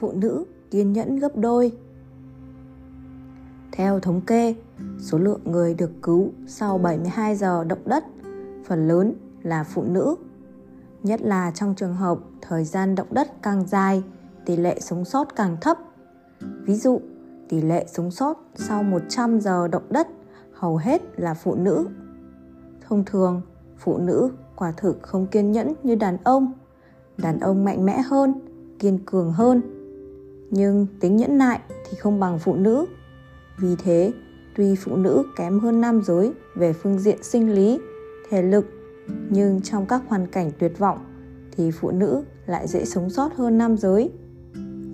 [0.00, 1.72] phụ nữ kiên nhẫn gấp đôi.
[3.72, 4.54] Theo thống kê,
[4.98, 8.04] số lượng người được cứu sau 72 giờ động đất
[8.64, 10.16] phần lớn là phụ nữ.
[11.02, 14.02] Nhất là trong trường hợp thời gian động đất càng dài,
[14.46, 15.78] tỷ lệ sống sót càng thấp.
[16.40, 17.00] Ví dụ,
[17.48, 20.08] tỷ lệ sống sót sau 100 giờ động đất
[20.52, 21.88] hầu hết là phụ nữ.
[22.88, 23.42] Thông thường,
[23.78, 26.52] phụ nữ quả thực không kiên nhẫn như đàn ông.
[27.18, 28.34] Đàn ông mạnh mẽ hơn,
[28.78, 29.79] kiên cường hơn.
[30.50, 32.86] Nhưng tính nhẫn nại thì không bằng phụ nữ.
[33.58, 34.12] Vì thế,
[34.56, 37.78] tuy phụ nữ kém hơn nam giới về phương diện sinh lý,
[38.30, 38.66] thể lực,
[39.30, 40.98] nhưng trong các hoàn cảnh tuyệt vọng
[41.56, 44.10] thì phụ nữ lại dễ sống sót hơn nam giới.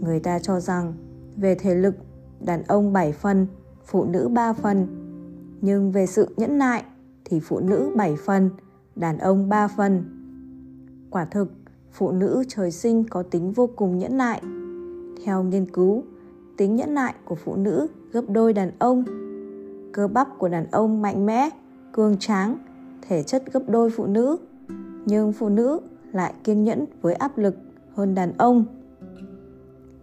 [0.00, 0.94] Người ta cho rằng
[1.36, 1.94] về thể lực,
[2.40, 3.46] đàn ông 7 phần,
[3.86, 4.86] phụ nữ 3 phần.
[5.60, 6.84] Nhưng về sự nhẫn nại
[7.24, 8.50] thì phụ nữ 7 phần,
[8.96, 10.04] đàn ông 3 phần.
[11.10, 11.52] Quả thực,
[11.92, 14.42] phụ nữ trời sinh có tính vô cùng nhẫn nại.
[15.24, 16.02] Theo nghiên cứu,
[16.56, 19.04] tính nhẫn nại của phụ nữ gấp đôi đàn ông.
[19.92, 21.50] Cơ bắp của đàn ông mạnh mẽ,
[21.92, 22.58] cường tráng,
[23.08, 24.36] thể chất gấp đôi phụ nữ.
[25.06, 25.80] Nhưng phụ nữ
[26.12, 27.56] lại kiên nhẫn với áp lực
[27.94, 28.64] hơn đàn ông.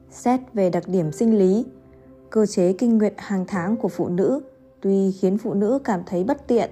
[0.10, 1.66] Xét về đặc điểm sinh lý,
[2.30, 4.42] cơ chế kinh nguyệt hàng tháng của phụ nữ
[4.84, 6.70] tuy khiến phụ nữ cảm thấy bất tiện,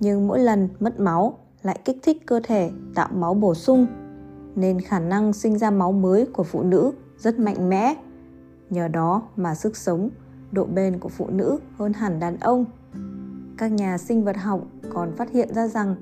[0.00, 3.86] nhưng mỗi lần mất máu lại kích thích cơ thể tạo máu bổ sung,
[4.56, 7.94] nên khả năng sinh ra máu mới của phụ nữ rất mạnh mẽ.
[8.70, 10.10] Nhờ đó mà sức sống,
[10.52, 12.64] độ bền của phụ nữ hơn hẳn đàn ông.
[13.58, 15.96] Các nhà sinh vật học còn phát hiện ra rằng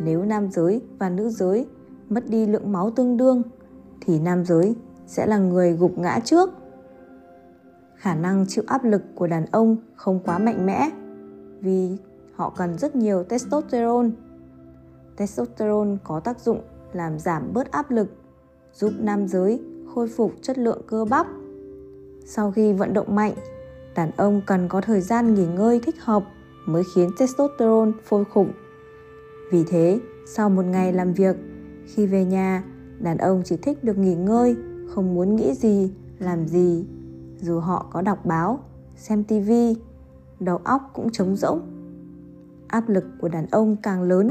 [0.00, 1.66] nếu nam giới và nữ giới
[2.08, 3.42] mất đi lượng máu tương đương
[4.00, 6.50] thì nam giới sẽ là người gục ngã trước.
[7.96, 10.90] Khả năng chịu áp lực của đàn ông không quá mạnh mẽ
[11.60, 11.96] vì
[12.34, 14.10] họ cần rất nhiều testosterone.
[15.16, 16.60] Testosterone có tác dụng
[16.92, 18.08] làm giảm bớt áp lực,
[18.72, 19.62] giúp nam giới
[19.94, 21.26] khôi phục chất lượng cơ bắp.
[22.24, 23.32] Sau khi vận động mạnh,
[23.94, 26.24] đàn ông cần có thời gian nghỉ ngơi thích hợp
[26.66, 28.52] mới khiến testosterone phôi khủng.
[29.52, 31.36] Vì thế, sau một ngày làm việc,
[31.86, 32.64] khi về nhà,
[32.98, 34.56] đàn ông chỉ thích được nghỉ ngơi,
[34.88, 36.86] không muốn nghĩ gì, làm gì.
[37.40, 38.60] Dù họ có đọc báo,
[38.96, 39.76] xem tivi,
[40.40, 41.60] đầu óc cũng trống rỗng.
[42.68, 44.30] Áp lực của đàn ông càng lớn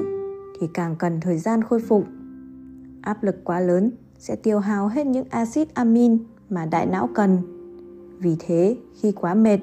[0.59, 2.03] thì càng cần thời gian khôi phục.
[3.01, 3.91] Áp lực quá lớn
[4.23, 6.17] sẽ tiêu hao hết những axit amin
[6.50, 7.38] mà đại não cần.
[8.19, 9.59] Vì thế, khi quá mệt,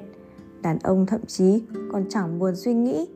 [0.61, 3.07] đàn ông thậm chí còn chẳng buồn suy nghĩ.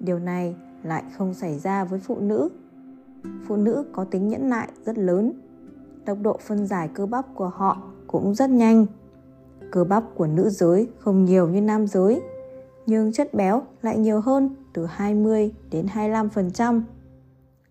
[0.00, 2.48] Điều này lại không xảy ra với phụ nữ
[3.46, 5.32] phụ nữ có tính nhẫn nại rất lớn
[6.04, 8.86] tốc độ phân giải cơ bắp của họ cũng rất nhanh
[9.70, 12.20] cơ bắp của nữ giới không nhiều như nam giới
[12.86, 16.82] nhưng chất béo lại nhiều hơn từ 20 đến 25%.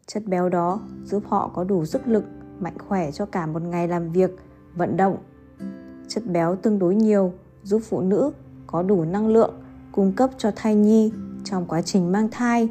[0.08, 2.24] Chất béo đó giúp họ có đủ sức lực,
[2.60, 4.38] mạnh khỏe cho cả một ngày làm việc,
[4.76, 5.18] vận động.
[6.08, 8.32] Chất béo tương đối nhiều giúp phụ nữ
[8.68, 9.54] có đủ năng lượng
[9.92, 11.12] cung cấp cho thai nhi
[11.44, 12.70] trong quá trình mang thai.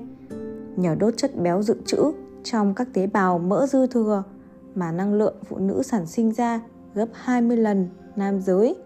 [0.77, 2.13] Nhờ đốt chất béo dự trữ
[2.45, 4.23] trong các tế bào mỡ dư thừa
[4.75, 6.61] mà năng lượng phụ nữ sản sinh ra
[6.95, 8.77] gấp 20 lần nam giới.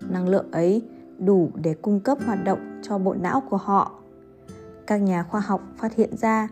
[0.00, 0.82] Năng lượng ấy
[1.18, 3.92] đủ để cung cấp hoạt động cho bộ não của họ.
[4.86, 6.48] Các nhà khoa học phát hiện ra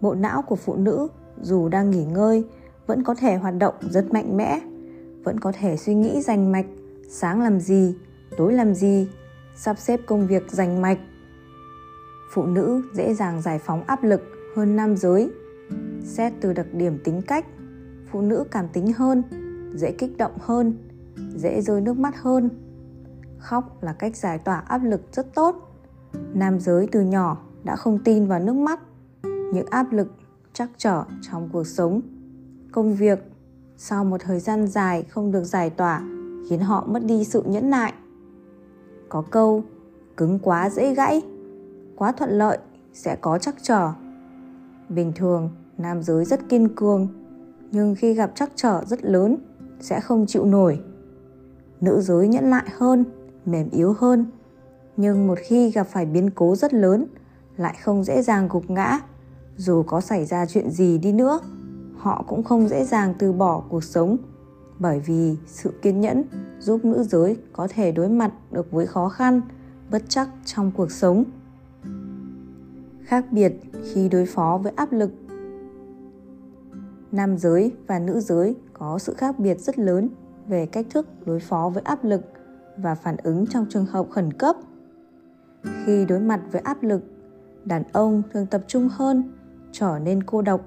[0.00, 1.08] bộ não của phụ nữ
[1.42, 2.44] dù đang nghỉ ngơi
[2.86, 4.60] vẫn có thể hoạt động rất mạnh mẽ,
[5.24, 6.66] vẫn có thể suy nghĩ rành mạch,
[7.08, 7.94] sáng làm gì,
[8.36, 9.08] tối làm gì,
[9.56, 10.98] sắp xếp công việc rành mạch.
[12.32, 14.22] Phụ nữ dễ dàng giải phóng áp lực
[14.56, 15.30] hơn nam giới.
[16.04, 17.46] Xét từ đặc điểm tính cách,
[18.10, 19.22] phụ nữ cảm tính hơn,
[19.74, 20.74] dễ kích động hơn,
[21.36, 22.50] dễ rơi nước mắt hơn.
[23.38, 25.80] Khóc là cách giải tỏa áp lực rất tốt.
[26.34, 28.80] Nam giới từ nhỏ đã không tin vào nước mắt.
[29.22, 30.08] Những áp lực
[30.52, 32.00] trắc trở trong cuộc sống,
[32.76, 33.18] công việc
[33.76, 36.02] sau một thời gian dài không được giải tỏa
[36.48, 37.92] khiến họ mất đi sự nhẫn nại.
[39.08, 39.62] Có câu
[40.16, 41.22] cứng quá dễ gãy,
[41.96, 42.58] quá thuận lợi
[42.92, 43.92] sẽ có trắc trở
[44.88, 47.08] Bình thường, nam giới rất kiên cường,
[47.70, 49.36] nhưng khi gặp trắc trở rất lớn
[49.80, 50.80] sẽ không chịu nổi.
[51.80, 53.04] Nữ giới nhẫn lại hơn,
[53.44, 54.26] mềm yếu hơn,
[54.96, 57.06] nhưng một khi gặp phải biến cố rất lớn
[57.56, 58.98] lại không dễ dàng gục ngã.
[59.56, 61.40] Dù có xảy ra chuyện gì đi nữa,
[61.98, 64.16] họ cũng không dễ dàng từ bỏ cuộc sống,
[64.78, 66.24] bởi vì sự kiên nhẫn
[66.58, 69.40] giúp nữ giới có thể đối mặt được với khó khăn,
[69.90, 71.24] bất chắc trong cuộc sống.
[73.04, 73.52] Khác biệt
[73.92, 75.10] khi đối phó với áp lực.
[77.12, 80.08] Nam giới và nữ giới có sự khác biệt rất lớn
[80.46, 82.22] về cách thức đối phó với áp lực
[82.76, 84.56] và phản ứng trong trường hợp khẩn cấp.
[85.84, 87.02] Khi đối mặt với áp lực,
[87.64, 89.32] đàn ông thường tập trung hơn,
[89.72, 90.60] trở nên cô độc,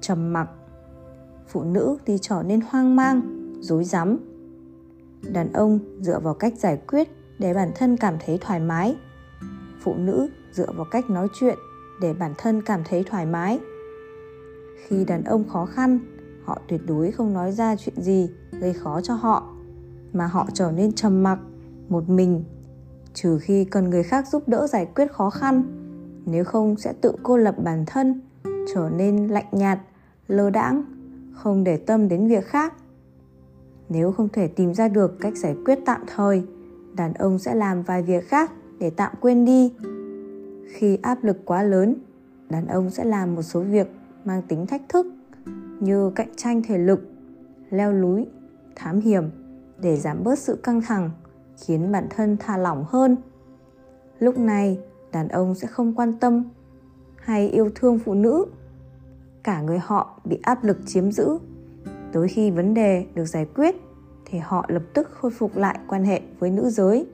[0.00, 0.48] trầm mặc
[1.48, 3.22] phụ nữ thì trở nên hoang mang,
[3.60, 4.18] dối rắm.
[5.32, 7.08] Đàn ông dựa vào cách giải quyết
[7.38, 8.96] để bản thân cảm thấy thoải mái.
[9.80, 11.58] Phụ nữ dựa vào cách nói chuyện
[12.00, 13.60] để bản thân cảm thấy thoải mái.
[14.86, 15.98] Khi đàn ông khó khăn,
[16.44, 18.30] họ tuyệt đối không nói ra chuyện gì
[18.60, 19.54] gây khó cho họ,
[20.12, 21.38] mà họ trở nên trầm mặc,
[21.88, 22.44] một mình.
[23.14, 25.62] Trừ khi cần người khác giúp đỡ giải quyết khó khăn,
[26.26, 28.20] nếu không sẽ tự cô lập bản thân,
[28.74, 29.78] trở nên lạnh nhạt,
[30.28, 30.84] lơ đãng
[31.34, 32.74] không để tâm đến việc khác.
[33.88, 36.42] Nếu không thể tìm ra được cách giải quyết tạm thời,
[36.96, 39.72] đàn ông sẽ làm vài việc khác để tạm quên đi.
[40.68, 41.94] Khi áp lực quá lớn,
[42.48, 43.86] đàn ông sẽ làm một số việc
[44.24, 45.06] mang tính thách thức
[45.80, 47.00] như cạnh tranh thể lực,
[47.70, 48.26] leo núi,
[48.74, 49.24] thám hiểm
[49.80, 51.10] để giảm bớt sự căng thẳng,
[51.66, 53.16] khiến bản thân thả lỏng hơn.
[54.18, 54.78] Lúc này,
[55.12, 56.44] đàn ông sẽ không quan tâm
[57.16, 58.44] hay yêu thương phụ nữ
[59.44, 61.38] cả người họ bị áp lực chiếm giữ.
[62.12, 63.76] Tới khi vấn đề được giải quyết,
[64.24, 67.06] thì họ lập tức khôi phục lại quan hệ với nữ giới.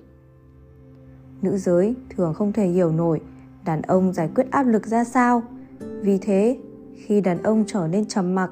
[1.43, 3.21] Nữ giới thường không thể hiểu nổi
[3.65, 5.43] đàn ông giải quyết áp lực ra sao.
[5.81, 6.59] Vì thế,
[6.95, 8.51] khi đàn ông trở nên trầm mặc,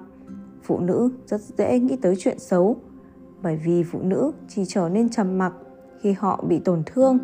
[0.63, 2.77] phụ nữ rất dễ nghĩ tới chuyện xấu.
[3.43, 5.53] Bởi vì phụ nữ chỉ trở nên trầm mặc
[6.01, 7.19] khi họ bị tổn thương,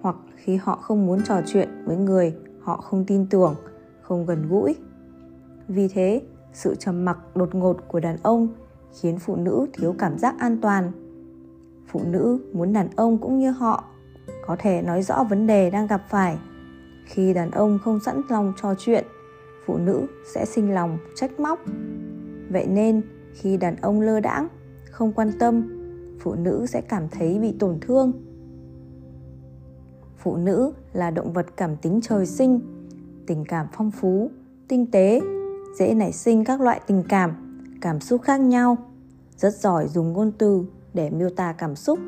[0.00, 3.54] hoặc khi họ không muốn trò chuyện với người họ không tin tưởng,
[4.02, 4.74] không gần gũi
[5.68, 6.22] vì thế,
[6.52, 8.48] sự trầm mặc đột ngột của đàn ông
[9.00, 10.92] khiến phụ nữ thiếu cảm giác an toàn.
[11.86, 13.84] Phụ nữ muốn đàn ông cũng như họ
[14.46, 16.38] có thể nói rõ vấn đề đang gặp phải.
[17.04, 19.04] Khi đàn ông không sẵn lòng trò chuyện,
[19.66, 21.60] phụ nữ sẽ sinh lòng trách móc.
[22.50, 23.02] Vậy nên,
[23.32, 24.48] khi đàn ông lơ đãng,
[24.90, 25.68] không quan tâm,
[26.20, 28.12] phụ nữ sẽ cảm thấy bị tổn thương.
[30.18, 32.60] Phụ nữ là động vật cảm tính trời sinh,
[33.26, 34.30] tình cảm phong phú,
[34.68, 35.20] tinh tế
[35.78, 37.46] dễ nảy sinh các loại tình cảm
[37.80, 38.76] cảm xúc khác nhau.
[39.36, 40.64] Rất giỏi dùng ngôn từ
[40.94, 41.98] để miêu tả cảm xúc.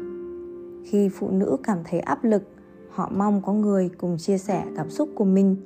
[0.84, 2.42] Khi phụ nữ cảm thấy áp lực,
[2.90, 5.56] họ mong có người cùng chia sẻ cảm xúc của mình.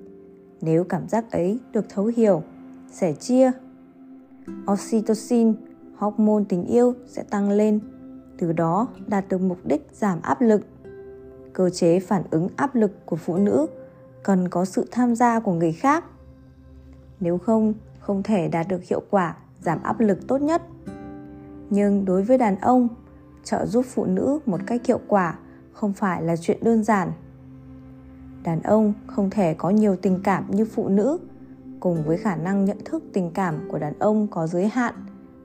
[0.60, 2.42] Nếu cảm giác ấy được thấu hiểu,
[2.92, 3.50] sẻ chia.
[4.72, 5.54] Oxytocin,
[5.96, 7.80] hormone tình yêu sẽ tăng lên,
[8.38, 10.60] từ đó đạt được mục đích giảm áp lực.
[11.52, 13.66] Cơ chế phản ứng áp lực của phụ nữ
[14.22, 16.04] cần có sự tham gia của người khác.
[17.20, 20.62] Nếu không không thể đạt được hiệu quả, giảm áp lực tốt nhất.
[21.70, 22.88] Nhưng đối với đàn ông,
[23.44, 25.38] trợ giúp phụ nữ một cách hiệu quả
[25.72, 27.12] không phải là chuyện đơn giản.
[28.42, 31.18] Đàn ông không thể có nhiều tình cảm như phụ nữ,
[31.80, 34.94] cùng với khả năng nhận thức tình cảm của đàn ông có giới hạn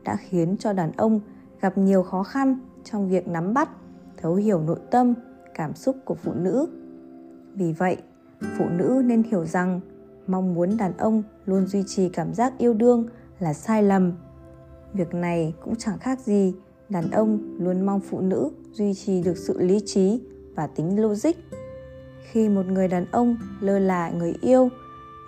[0.04, 1.20] đã khiến cho đàn ông
[1.62, 3.70] gặp nhiều khó khăn trong việc nắm bắt,
[4.18, 5.14] thấu hiểu nội tâm,
[5.54, 6.68] cảm xúc của phụ nữ.
[7.54, 7.98] Vì vậy,
[8.58, 9.80] phụ nữ nên hiểu rằng
[10.28, 13.08] mong muốn đàn ông luôn duy trì cảm giác yêu đương
[13.40, 14.14] là sai lầm.
[14.94, 16.54] Việc này cũng chẳng khác gì
[16.90, 20.22] đàn ông luôn mong phụ nữ duy trì được sự lý trí
[20.56, 21.36] và tính logic.
[22.32, 24.70] Khi một người đàn ông lơ là người yêu,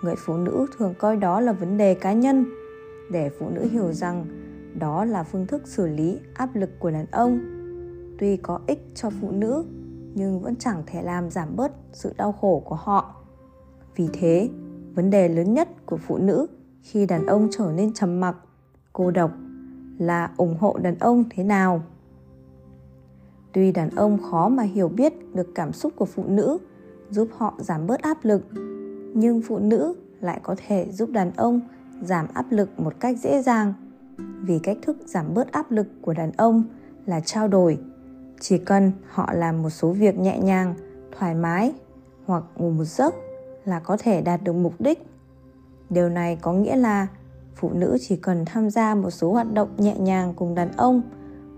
[0.02, 2.44] người phụ nữ thường coi đó là vấn đề cá nhân.
[3.12, 4.26] Để phụ nữ hiểu rằng
[4.78, 7.40] đó là phương thức xử lý áp lực của đàn ông,
[8.18, 9.64] tuy có ích cho phụ nữ
[10.14, 13.14] nhưng vẫn chẳng thể làm giảm bớt sự đau khổ của họ.
[13.96, 14.48] Vì thế
[14.94, 16.46] vấn đề lớn nhất của phụ nữ
[16.82, 18.36] khi đàn ông trở nên trầm mặc,
[18.92, 19.30] cô độc
[19.98, 21.82] là ủng hộ đàn ông thế nào?
[23.52, 26.58] Tuy đàn ông khó mà hiểu biết được cảm xúc của phụ nữ
[27.10, 28.42] giúp họ giảm bớt áp lực,
[29.14, 31.60] nhưng phụ nữ lại có thể giúp đàn ông
[32.02, 33.72] giảm áp lực một cách dễ dàng.
[34.42, 36.62] Vì cách thức giảm bớt áp lực của đàn ông
[37.06, 37.78] là trao đổi,
[38.40, 40.74] chỉ cần họ làm một số việc nhẹ nhàng,
[41.18, 41.72] thoải mái
[42.26, 43.14] hoặc ngủ một giấc
[43.64, 45.06] là có thể đạt được mục đích.
[45.90, 47.06] Điều này có nghĩa là
[47.54, 51.02] phụ nữ chỉ cần tham gia một số hoạt động nhẹ nhàng cùng đàn ông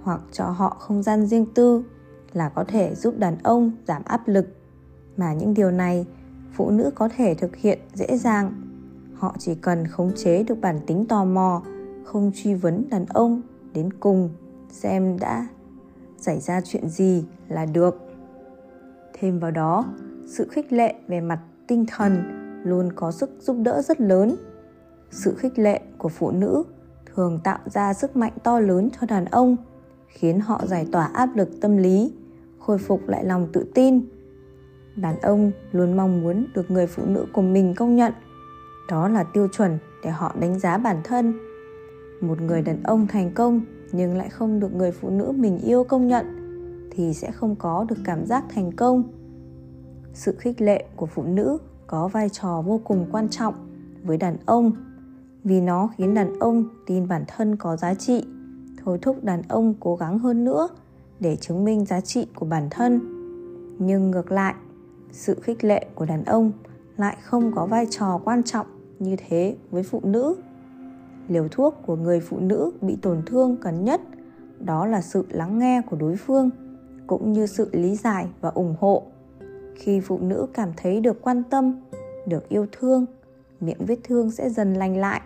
[0.02, 1.84] hoặc cho họ không gian riêng tư
[2.32, 4.46] là có thể giúp đàn ông giảm áp lực.
[5.16, 6.06] Mà những điều này,
[6.52, 8.52] phụ nữ có thể thực hiện dễ dàng.
[9.14, 11.62] Họ chỉ cần khống chế được bản tính tò mò,
[12.04, 13.42] không truy vấn đàn ông
[13.74, 14.30] đến cùng,
[14.70, 15.46] xem đã
[16.16, 17.98] xảy ra chuyện gì là được.
[19.12, 19.84] Thêm vào đó,
[20.26, 22.22] sự khích lệ về mặt tinh thần
[22.64, 24.36] luôn có sức giúp đỡ rất lớn.
[25.10, 26.64] Sự khích lệ của phụ nữ
[27.14, 29.56] thường tạo ra sức mạnh to lớn cho đàn ông,
[30.08, 32.12] khiến họ giải tỏa áp lực tâm lý,
[32.58, 34.00] khôi phục lại lòng tự tin.
[34.96, 38.12] Đàn ông luôn mong muốn được người phụ nữ của mình công nhận.
[38.90, 41.38] Đó là tiêu chuẩn để họ đánh giá bản thân.
[42.20, 43.60] Một người đàn ông thành công
[43.92, 46.26] nhưng lại không được người phụ nữ mình yêu công nhận
[46.90, 49.02] thì sẽ không có được cảm giác thành công
[50.14, 53.54] sự khích lệ của phụ nữ có vai trò vô cùng quan trọng
[54.04, 54.72] với đàn ông.
[55.44, 58.24] Vì nó khiến đàn ông tin bản thân có giá trị,
[58.84, 60.68] thôi thúc đàn ông cố gắng hơn nữa
[61.20, 63.00] để chứng minh giá trị của bản thân.
[63.78, 64.54] Nhưng ngược lại,
[65.12, 66.52] sự khích lệ của đàn ông
[66.96, 68.66] lại không có vai trò quan trọng
[68.98, 70.36] như thế với phụ nữ.
[71.28, 74.00] Liều thuốc của người phụ nữ bị tổn thương cần nhất
[74.58, 76.50] đó là sự lắng nghe của đối phương,
[77.06, 79.02] cũng như sự lý giải và ủng hộ
[79.74, 81.80] khi phụ nữ cảm thấy được quan tâm,
[82.26, 83.06] được yêu thương,
[83.60, 85.20] miệng vết thương sẽ dần lành lại.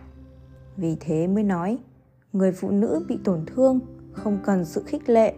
[0.76, 1.78] Vì thế mới nói,
[2.32, 3.80] người phụ nữ bị tổn thương
[4.12, 5.34] không cần sự khích lệ.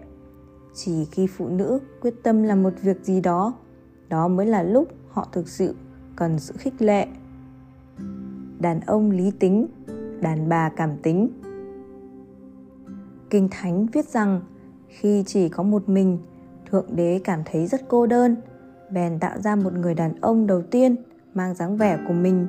[0.75, 3.55] Chỉ khi phụ nữ quyết tâm làm một việc gì đó
[4.09, 5.75] đó mới là lúc họ thực sự
[6.17, 7.07] cần sự khích lệ.
[8.61, 9.67] Đàn ông lý tính,
[10.21, 11.29] đàn bà cảm tính.
[13.31, 14.41] Kinh thánh viết rằng,
[14.88, 16.19] khi chỉ có một mình,
[16.71, 18.37] thượng đế cảm thấy rất cô đơn
[18.90, 20.97] bèn tạo ra một người đàn ông đầu tiên
[21.35, 22.47] mang dáng vẻ của mình.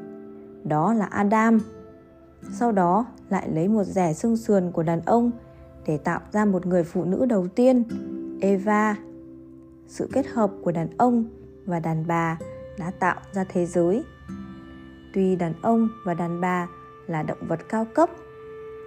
[0.64, 1.60] Đó là adam.
[2.52, 5.32] Sau đó lại lấy một rẻ xương sườn của đàn ông
[5.88, 7.84] để tạo ra một người phụ nữ đầu tiên,
[8.42, 8.96] eva.
[9.88, 11.26] Sự kết hợp của đàn ông
[11.66, 12.40] và đàn bà
[12.80, 14.04] đã tạo ra thế giới.
[15.14, 16.68] Tuy đàn ông và đàn bà
[17.08, 18.10] là động vật cao cấp,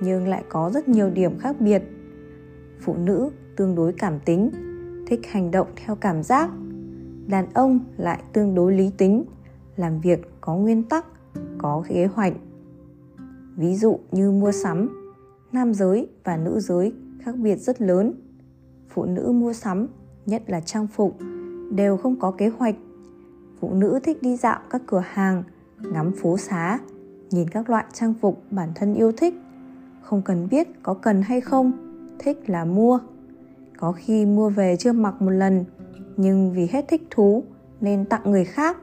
[0.02, 1.82] nhưng lại có rất nhiều điểm khác biệt.
[2.80, 4.50] Phụ nữ tương đối cảm tính,
[5.06, 6.50] thích hành động theo cảm giác
[7.26, 9.24] đàn ông lại tương đối lý tính,
[9.76, 11.06] làm việc có nguyên tắc,
[11.58, 12.32] có kế hoạch.
[13.56, 15.12] Ví dụ như mua sắm,
[15.52, 18.14] nam giới và nữ giới khác biệt rất lớn.
[18.88, 19.86] Phụ nữ mua sắm,
[20.26, 21.18] nhất là trang phục,
[21.70, 22.74] đều không có kế hoạch.
[23.60, 25.42] Phụ nữ thích đi dạo các cửa hàng,
[25.78, 26.78] ngắm phố xá,
[27.30, 29.34] nhìn các loại trang phục bản thân yêu thích.
[30.02, 31.72] Không cần biết có cần hay không,
[32.18, 32.98] thích là mua.
[33.76, 35.64] Có khi mua về chưa mặc một lần
[36.16, 37.44] nhưng vì hết thích thú
[37.80, 38.76] nên tặng người khác.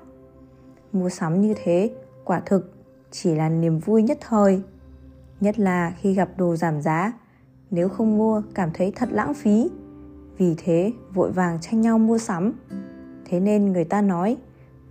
[0.93, 1.91] Mua sắm như thế,
[2.24, 2.74] quả thực
[3.12, 4.62] chỉ là niềm vui nhất thời.
[5.39, 7.13] Nhất là khi gặp đồ giảm giá,
[7.71, 9.69] nếu không mua cảm thấy thật lãng phí.
[10.38, 12.53] Vì thế, vội vàng tranh nhau mua sắm.
[13.25, 14.38] Thế nên người ta nói,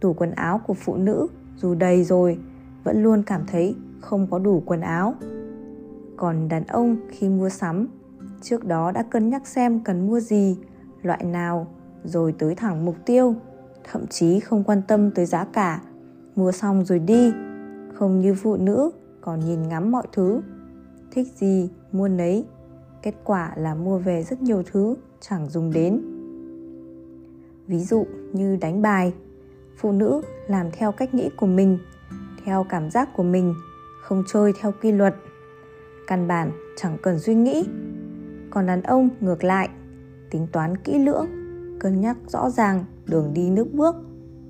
[0.01, 1.27] tủ quần áo của phụ nữ
[1.57, 2.39] dù đầy rồi,
[2.85, 5.15] vẫn luôn cảm thấy không có đủ quần áo.
[6.17, 7.87] Còn đàn ông khi mua sắm,
[8.43, 10.57] trước đó đã cân nhắc xem cần mua gì,
[11.03, 11.67] loại nào
[12.05, 13.35] rồi tới thẳng mục tiêu,
[13.85, 15.81] thậm chí không quan tâm tới giá cả.
[16.37, 17.33] Mua xong rồi đi,
[17.95, 18.91] không như phụ nữ,
[19.21, 20.41] còn nhìn ngắm mọi thứ.
[21.11, 22.47] Thích gì, mua nấy.
[23.03, 26.03] Kết quả là mua về rất nhiều thứ, chẳng dùng đến.
[27.67, 29.15] Ví dụ như đánh bài,
[29.77, 31.79] phụ nữ làm theo cách nghĩ của mình,
[32.45, 33.55] theo cảm giác của mình,
[34.03, 35.15] không chơi theo quy luật.
[36.07, 37.65] Căn bản chẳng cần suy nghĩ.
[38.51, 39.69] Còn đàn ông ngược lại,
[40.31, 41.38] tính toán kỹ lưỡng
[41.79, 43.97] cân nhắc rõ ràng, đường đi nước bước.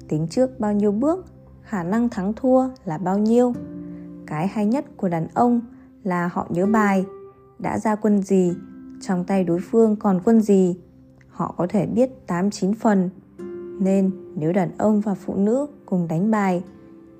[0.09, 1.27] Tính trước bao nhiêu bước,
[1.63, 3.55] khả năng thắng thua là bao nhiêu.
[4.27, 5.61] Cái hay nhất của đàn ông
[6.05, 7.07] là họ nhớ bài,
[7.59, 8.55] đã ra quân gì,
[9.01, 10.77] trong tay đối phương còn quân gì,
[11.29, 13.11] họ có thể biết 8-9 phần.
[13.81, 16.65] Nên nếu đàn ông và phụ nữ cùng đánh bài,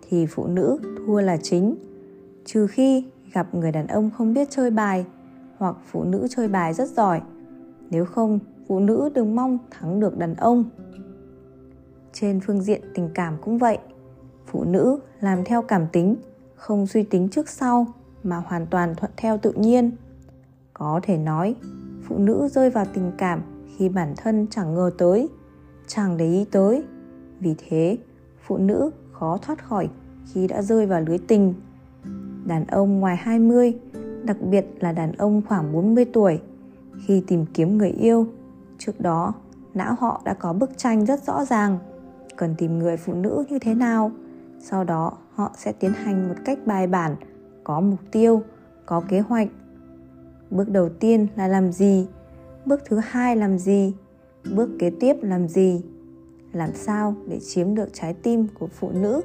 [0.09, 1.77] thì phụ nữ thua là chính.
[2.45, 5.07] Trừ khi gặp người đàn ông không biết chơi bài,
[5.59, 7.21] hoặc phụ nữ chơi bài rất giỏi.
[7.91, 8.39] Nếu không
[8.69, 10.65] phụ nữ đừng mong thắng được đàn ông.
[12.13, 13.79] Trên phương diện tình cảm cũng vậy,
[14.47, 16.17] phụ nữ làm theo cảm tính,
[16.57, 17.87] không suy tính trước sau
[18.23, 19.91] mà hoàn toàn thuận theo tự nhiên.
[20.75, 21.55] Có thể nói,
[22.03, 23.43] phụ nữ rơi vào tình cảm
[23.77, 25.29] khi bản thân chẳng ngờ tới,
[25.87, 26.85] chẳng để ý tới.
[27.41, 27.99] Vì thế,
[28.47, 29.89] phụ nữ khó thoát khỏi
[30.33, 31.55] khi đã rơi vào lưới tình.
[32.45, 33.75] Đàn ông ngoài 20
[34.23, 36.41] đặc biệt là đàn ông khoảng 40 tuổi,
[37.07, 38.27] khi tìm kiếm người yêu
[38.79, 39.33] trước đó,
[39.75, 41.79] não họ đã có bức tranh rất rõ ràng.
[42.37, 44.11] Cần tìm người phụ nữ như thế nào?
[44.61, 47.17] Sau đó, họ sẽ tiến hành một cách bài bản,
[47.65, 48.43] có mục tiêu,
[48.87, 49.49] có kế hoạch.
[50.51, 52.07] Bước đầu tiên là làm gì?
[52.67, 53.95] Bước thứ hai làm gì?
[54.55, 55.83] Bước kế tiếp làm gì?
[56.53, 59.21] Làm sao để chiếm được trái tim của phụ nữ?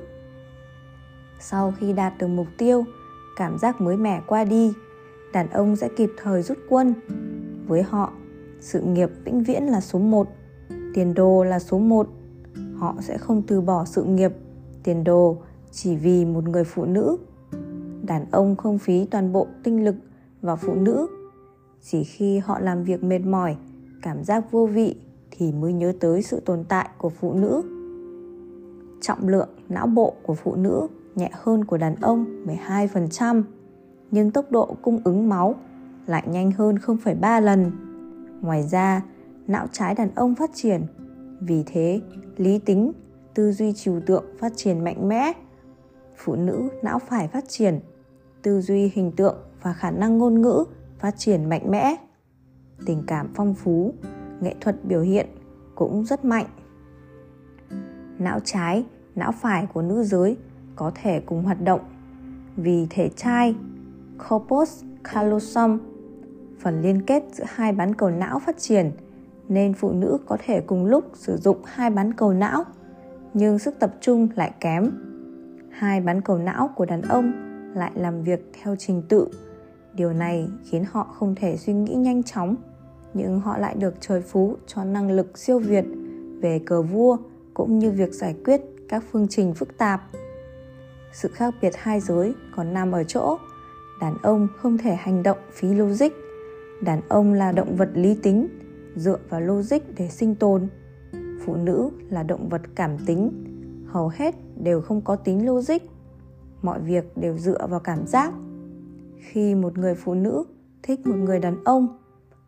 [1.39, 2.85] Sau khi đạt được mục tiêu,
[3.35, 4.73] cảm giác mới mẻ qua đi,
[5.33, 6.93] đàn ông sẽ kịp thời rút quân.
[7.67, 8.13] Với họ
[8.63, 10.27] sự nghiệp vĩnh viễn là số 1
[10.93, 12.07] tiền đồ là số 1
[12.75, 14.31] họ sẽ không từ bỏ sự nghiệp
[14.83, 15.37] tiền đồ
[15.71, 17.17] chỉ vì một người phụ nữ.
[18.01, 19.95] Đàn ông không phí toàn bộ tinh lực
[20.41, 21.07] vào phụ nữ.
[21.81, 23.55] Chỉ khi họ làm việc mệt mỏi
[24.01, 24.95] cảm giác vô vị
[25.31, 27.61] thì mới nhớ tới sự tồn tại của phụ nữ.
[29.01, 33.43] Trọng lượng não bộ của phụ nữ nhẹ hơn của đàn ông 12%,
[34.11, 35.55] nhưng tốc độ cung ứng máu
[36.05, 37.71] lại nhanh hơn 0,3 lần.
[38.43, 39.01] Ngoài ra,
[39.47, 40.85] não trái đàn ông phát triển,
[41.41, 42.01] vì thế
[42.37, 42.91] lý tính,
[43.33, 45.33] tư duy trừu tượng phát triển mạnh mẽ.
[46.17, 47.79] Phụ nữ não phải phát triển,
[48.41, 50.63] tư duy hình tượng và khả năng ngôn ngữ
[50.99, 51.95] phát triển mạnh mẽ.
[52.85, 53.93] Tình cảm phong phú,
[54.41, 55.27] nghệ thuật biểu hiện
[55.75, 56.45] cũng rất mạnh
[58.23, 58.85] não trái
[59.15, 60.37] não phải của nữ giới
[60.75, 61.81] có thể cùng hoạt động
[62.55, 63.55] vì thể trai
[64.29, 64.83] corpus
[65.13, 65.79] callosum
[66.63, 68.91] phần liên kết giữa hai bán cầu não phát triển,
[69.49, 72.63] nên phụ nữ có thể cùng lúc sử dụng hai bán cầu não,
[73.33, 74.91] nhưng sức tập trung lại kém.
[75.71, 77.31] Hai bán cầu não của đàn ông
[77.75, 79.27] lại làm việc theo trình tự.
[79.93, 82.55] Điều này khiến họ không thể suy nghĩ nhanh chóng,
[83.13, 85.85] nhưng họ lại được trời phú cho năng lực siêu việt
[86.41, 87.17] về cờ vua
[87.53, 90.01] cũng như việc giải quyết các phương trình phức tạp.
[91.13, 93.37] Sự khác biệt hai giới còn nằm ở chỗ
[94.01, 96.22] đàn ông không thể hành động phí logic
[96.83, 98.47] đàn ông là động vật lý tính,
[98.95, 100.67] dựa vào logic để sinh tồn.
[101.45, 103.31] Phụ nữ là động vật cảm tính.
[103.87, 105.77] Hầu hết đều không có tính logic.
[106.61, 108.33] Mọi việc đều dựa vào cảm giác.
[109.17, 110.43] Khi một người phụ nữ
[110.83, 111.87] thích một người đàn ông,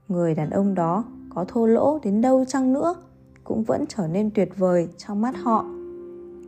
[0.07, 2.95] người đàn ông đó có thô lỗ đến đâu chăng nữa
[3.43, 5.65] cũng vẫn trở nên tuyệt vời trong mắt họ.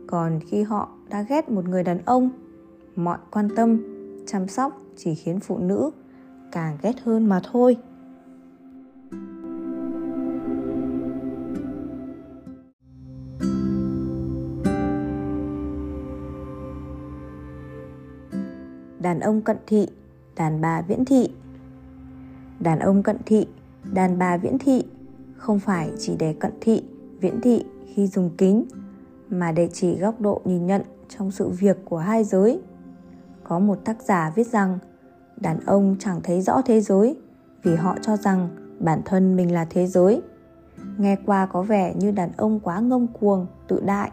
[0.06, 2.30] Còn khi họ đã ghét một người đàn ông,
[2.96, 3.78] mọi quan tâm,
[4.26, 5.90] chăm sóc chỉ khiến phụ nữ
[6.52, 7.76] càng ghét hơn mà thôi.
[19.00, 19.88] Đàn ông cận thị,
[20.36, 21.28] đàn bà viễn thị.
[22.60, 23.46] Đàn ông cận thị,
[23.92, 24.84] đàn bà viễn thị
[25.36, 26.84] không phải chỉ để cận thị,
[27.20, 27.64] viễn thị
[27.94, 28.64] khi dùng kính,
[29.28, 32.60] mà để chỉ góc độ nhìn nhận trong sự việc của hai giới.
[33.44, 34.78] Có một tác giả viết rằng
[35.40, 37.16] đàn ông chẳng thấy rõ thế giới,
[37.62, 38.48] vì họ cho rằng
[38.80, 40.22] bản thân mình là thế giới.
[40.98, 44.10] Nghe qua có vẻ như đàn ông quá ngông cuồng, tự đại.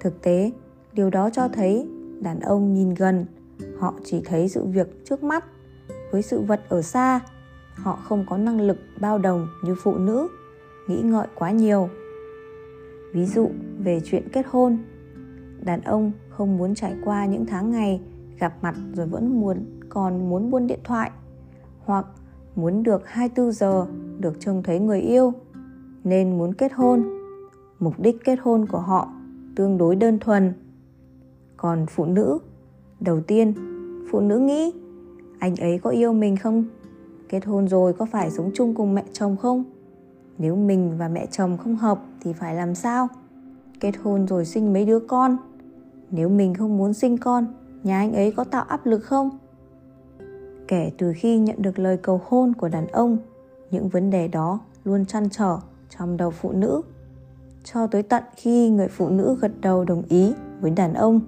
[0.00, 0.50] Thực tế,
[0.92, 1.88] điều đó cho thấy
[2.20, 3.26] đàn ông nhìn gần,
[3.78, 5.44] họ chỉ thấy sự việc trước mắt.
[6.12, 7.20] Với sự vật ở xa,
[7.74, 10.28] họ không có năng lực bao đồng như phụ nữ,
[10.88, 11.88] nghĩ ngợi quá nhiều.
[13.12, 14.78] Ví dụ về chuyện kết hôn.
[15.60, 18.00] Đàn ông không muốn trải qua những tháng ngày
[18.38, 21.10] gặp mặt rồi vẫn muốn còn muốn buôn điện thoại,
[21.84, 22.06] hoặc
[22.56, 23.86] muốn được 24 giờ
[24.18, 25.32] được trông thấy người yêu,
[26.04, 27.04] nên muốn kết hôn.
[27.78, 29.12] Mục đích kết hôn của họ
[29.56, 30.52] tương đối đơn thuần.
[31.56, 32.38] Còn phụ nữ,
[33.00, 33.54] đầu tiên,
[34.10, 34.72] phụ nữ nghĩ,
[35.38, 36.64] anh ấy có yêu mình không?
[37.28, 39.64] Kết hôn rồi có phải sống chung cùng mẹ chồng không?
[40.38, 43.08] Nếu mình và mẹ chồng không hợp thì phải làm sao?
[43.80, 45.36] Kết hôn rồi sinh mấy đứa con?
[46.10, 47.46] Nếu mình không muốn sinh con,
[47.82, 49.38] nhà anh ấy có tạo áp lực không?
[50.72, 53.18] Kể từ khi nhận được lời cầu hôn của đàn ông,
[53.70, 55.58] những vấn đề đó luôn chăn trở
[55.90, 56.82] trong đầu phụ nữ,
[57.64, 61.20] cho tới tận khi người phụ nữ gật đầu đồng ý với đàn ông.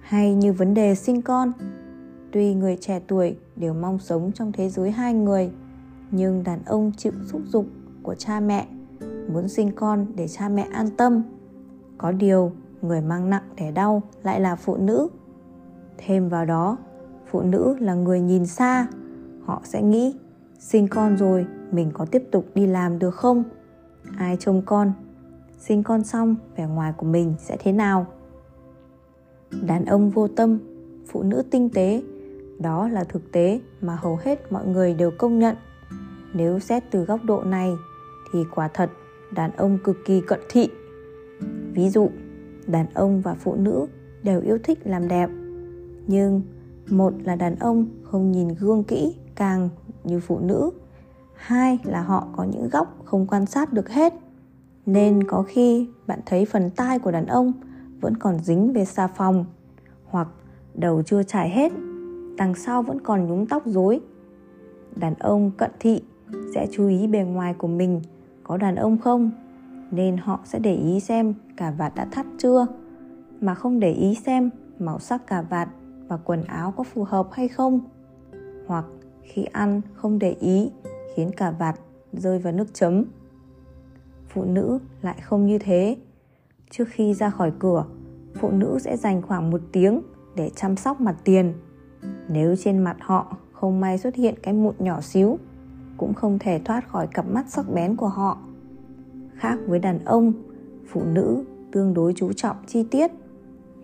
[0.00, 1.52] Hay như vấn đề sinh con,
[2.32, 5.50] tuy người trẻ tuổi đều mong sống trong thế giới hai người,
[6.10, 7.66] nhưng đàn ông chịu xúc dục
[8.02, 8.66] của cha mẹ,
[9.32, 11.22] muốn sinh con để cha mẹ an tâm.
[11.98, 12.52] Có điều,
[12.82, 15.08] người mang nặng đẻ đau lại là phụ nữ.
[15.98, 16.78] Thêm vào đó
[17.32, 18.86] phụ nữ là người nhìn xa.
[19.44, 20.16] Họ sẽ nghĩ,
[20.58, 23.44] sinh con rồi, mình có tiếp tục đi làm được không?
[24.16, 24.92] Ai trông con?
[25.58, 28.06] Sinh con xong, vẻ ngoài của mình sẽ thế nào?
[29.66, 30.58] Đàn ông vô tâm,
[31.06, 32.02] phụ nữ tinh tế,
[32.58, 35.56] đó là thực tế mà hầu hết mọi người đều công nhận.
[36.34, 37.72] Nếu xét từ góc độ này,
[38.32, 38.90] thì quả thật
[39.34, 40.68] đàn ông cực kỳ cận thị.
[41.72, 42.10] Ví dụ,
[42.66, 43.86] đàn ông và phụ nữ
[44.22, 45.30] đều yêu thích làm đẹp,
[46.06, 46.42] nhưng
[46.92, 49.68] một là đàn ông không nhìn gương kỹ, càng
[50.04, 50.70] như phụ nữ.
[51.36, 54.14] Hai là họ có những góc không quan sát được hết.
[54.86, 57.52] Nên có khi bạn thấy phần tai của đàn ông
[58.00, 59.44] vẫn còn dính về xà phòng,
[60.04, 60.28] hoặc
[60.74, 61.72] đầu chưa trải hết,
[62.36, 64.00] đằng sau vẫn còn nhúng tóc rối.
[64.96, 66.02] Đàn ông cận thị
[66.54, 68.00] sẽ chú ý bề ngoài của mình,
[68.44, 69.30] có đàn ông không?
[69.90, 72.66] Nên họ sẽ để ý xem cà vạt đã thắt chưa.
[73.40, 75.68] Mà không để ý xem màu sắc cà vạt
[76.12, 77.80] và quần áo có phù hợp hay không.
[78.66, 78.84] Hoặc
[79.22, 80.70] khi ăn không để ý,
[81.14, 81.80] khiến cả vạt
[82.12, 83.04] rơi vào nước chấm.
[84.28, 85.96] Phụ nữ lại không như thế.
[86.70, 87.84] Trước khi ra khỏi cửa,
[88.34, 90.02] phụ nữ sẽ dành khoảng một tiếng
[90.36, 91.54] để chăm sóc mặt tiền.
[92.28, 95.38] Nếu trên mặt họ không may xuất hiện cái mụn nhỏ xíu,
[95.96, 98.38] cũng không thể thoát khỏi cặp mắt sắc bén của họ.
[99.36, 100.32] Khác với đàn ông,
[100.88, 103.10] phụ nữ tương đối chú trọng chi tiết,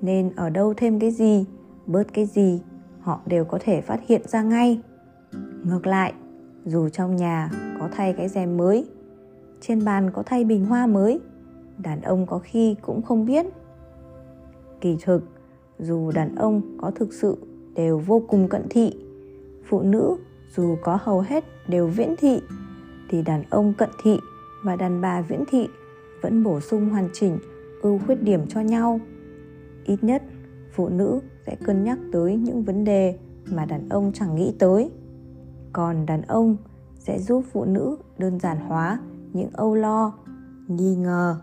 [0.00, 1.44] nên ở đâu thêm cái gì?
[1.88, 2.60] Bớt cái gì,
[3.00, 4.80] họ đều có thể phát hiện ra ngay.
[5.64, 6.12] Ngược lại,
[6.64, 8.86] dù trong nhà có thay cái rèm mới,
[9.60, 11.20] trên bàn có thay bình hoa mới,
[11.78, 13.46] đàn ông có khi cũng không biết.
[14.80, 15.22] Kỳ thực,
[15.78, 17.36] dù đàn ông có thực sự
[17.74, 18.92] đều vô cùng cận thị,
[19.64, 20.16] phụ nữ
[20.56, 22.40] dù có hầu hết đều viễn thị,
[23.08, 24.18] thì đàn ông cận thị
[24.64, 25.68] và đàn bà viễn thị
[26.22, 27.38] vẫn bổ sung hoàn chỉnh,
[27.82, 29.00] ưu khuyết điểm cho nhau.
[29.84, 30.22] Ít nhất,
[30.72, 33.18] phụ nữ sẽ cân nhắc tới những vấn đề
[33.52, 34.90] mà đàn ông chẳng nghĩ tới.
[35.72, 36.56] Còn đàn ông
[36.98, 39.00] sẽ giúp phụ nữ đơn giản hóa
[39.32, 40.12] những âu lo,
[40.68, 41.36] nghi ngờ